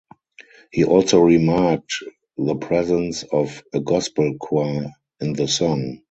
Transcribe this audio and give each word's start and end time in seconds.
He 0.71 0.83
also 0.83 1.19
remarked 1.19 1.93
the 2.35 2.55
presence 2.55 3.21
of 3.21 3.63
"a 3.71 3.79
gospel 3.79 4.35
choir" 4.39 4.93
in 5.19 5.33
the 5.33 5.47
song. 5.47 5.99